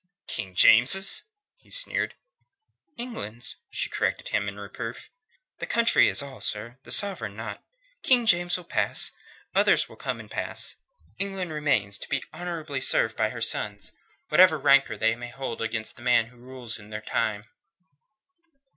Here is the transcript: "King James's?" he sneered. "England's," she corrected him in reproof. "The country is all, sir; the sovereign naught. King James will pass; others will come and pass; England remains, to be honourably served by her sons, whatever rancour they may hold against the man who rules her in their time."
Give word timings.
"King 0.27 0.55
James's?" 0.55 1.25
he 1.57 1.69
sneered. 1.69 2.15
"England's," 2.97 3.57
she 3.69 3.87
corrected 3.87 4.29
him 4.29 4.49
in 4.49 4.59
reproof. 4.59 5.11
"The 5.59 5.67
country 5.67 6.07
is 6.07 6.23
all, 6.23 6.41
sir; 6.41 6.79
the 6.81 6.91
sovereign 6.91 7.35
naught. 7.35 7.63
King 8.01 8.25
James 8.25 8.57
will 8.57 8.63
pass; 8.63 9.11
others 9.53 9.87
will 9.87 9.97
come 9.97 10.19
and 10.19 10.31
pass; 10.31 10.77
England 11.19 11.53
remains, 11.53 11.99
to 11.99 12.09
be 12.09 12.23
honourably 12.33 12.81
served 12.81 13.15
by 13.15 13.29
her 13.29 13.43
sons, 13.43 13.91
whatever 14.29 14.57
rancour 14.57 14.97
they 14.97 15.15
may 15.15 15.29
hold 15.29 15.61
against 15.61 15.97
the 15.97 16.01
man 16.01 16.25
who 16.29 16.37
rules 16.37 16.77
her 16.77 16.83
in 16.83 16.89
their 16.89 17.01
time." 17.01 17.45